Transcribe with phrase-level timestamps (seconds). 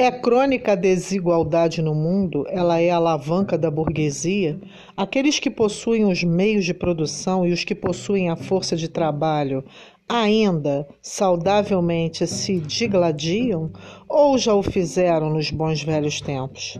[0.00, 4.58] É crônica a desigualdade no mundo, ela é a alavanca da burguesia.
[4.96, 9.62] Aqueles que possuem os meios de produção e os que possuem a força de trabalho
[10.08, 13.70] ainda saudavelmente se digladiam
[14.08, 16.78] ou já o fizeram nos bons velhos tempos?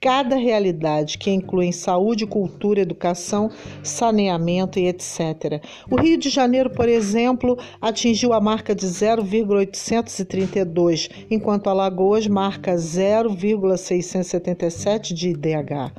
[0.06, 3.50] cada realidade, que incluem saúde, cultura, educação,
[3.82, 5.60] saneamento e etc.
[5.90, 15.12] O Rio de Janeiro, por exemplo, atingiu a marca de 0,832, enquanto Alagoas marca 0,677
[15.12, 15.92] de IDH.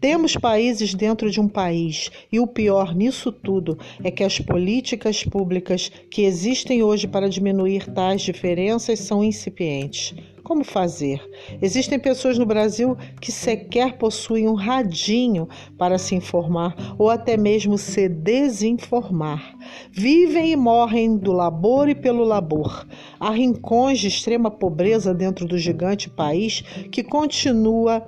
[0.00, 5.22] Temos países dentro de um país, e o pior nisso tudo é que as políticas
[5.22, 10.16] públicas que existem hoje para diminuir tais diferenças são incipientes.
[10.42, 11.22] Como fazer?
[11.60, 17.78] Existem pessoas no Brasil que sequer possuem um radinho para se informar ou até mesmo
[17.78, 19.56] se desinformar.
[19.90, 22.86] Vivem e morrem do labor e pelo labor.
[23.18, 28.06] Há rincões de extrema pobreza dentro do gigante país que continua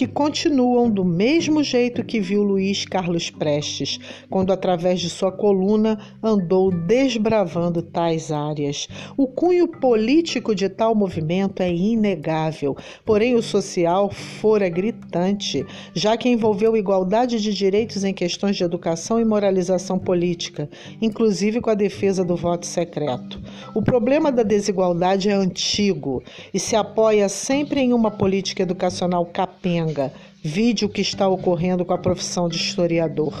[0.00, 6.00] que continuam do mesmo jeito que viu Luiz Carlos Prestes, quando, através de sua coluna,
[6.22, 8.88] andou desbravando tais áreas.
[9.14, 12.74] O cunho político de tal movimento é inegável,
[13.04, 19.20] porém o social fora gritante, já que envolveu igualdade de direitos em questões de educação
[19.20, 20.66] e moralização política,
[21.02, 23.38] inclusive com a defesa do voto secreto.
[23.74, 26.22] O problema da desigualdade é antigo
[26.54, 30.12] e se apoia sempre em uma política educacional capenga manga.
[30.42, 33.34] Vide o que está ocorrendo com a profissão de historiador.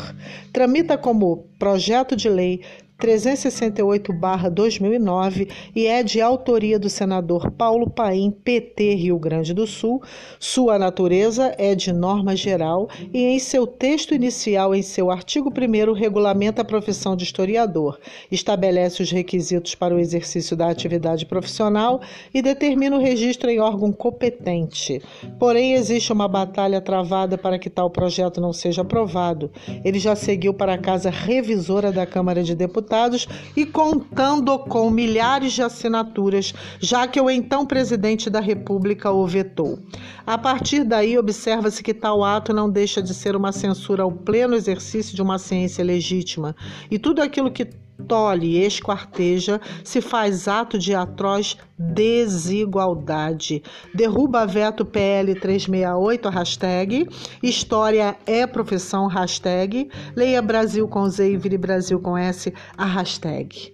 [0.52, 2.62] Tramita como projeto de lei
[3.00, 10.02] 368-2009 e é de autoria do senador Paulo Paim, PT Rio Grande do Sul.
[10.38, 15.92] Sua natureza é de norma geral e, em seu texto inicial, em seu artigo 1,
[15.94, 17.98] regulamenta a profissão de historiador,
[18.30, 22.02] estabelece os requisitos para o exercício da atividade profissional
[22.34, 25.00] e determina o registro em órgão competente.
[25.38, 29.50] Porém, existe uma batalha travada para que tal projeto não seja aprovado.
[29.82, 34.90] Ele já seguiu para a Casa Revisora da Câmara de Deputados deputados e contando com
[34.90, 39.78] milhares de assinaturas, já que o então presidente da República o vetou.
[40.26, 44.54] A partir daí, observa-se que tal ato não deixa de ser uma censura ao pleno
[44.54, 46.56] exercício de uma ciência legítima,
[46.90, 47.68] e tudo aquilo que
[48.10, 53.62] tolhe e esquarteja, se faz ato de atroz desigualdade.
[53.94, 57.08] Derruba veto PL 368, hashtag,
[57.40, 63.72] História é profissão, hashtag, Leia Brasil com Z e Vire Brasil com S, a hashtag.